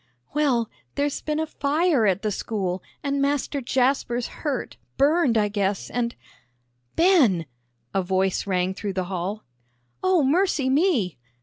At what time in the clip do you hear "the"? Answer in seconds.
2.23-2.31, 8.93-9.03